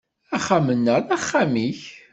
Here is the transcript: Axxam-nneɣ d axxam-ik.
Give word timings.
Axxam-nneɣ 0.35 0.97
d 1.05 1.07
axxam-ik. 1.17 1.81